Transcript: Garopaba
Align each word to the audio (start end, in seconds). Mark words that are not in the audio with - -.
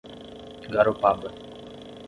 Garopaba 0.73 1.29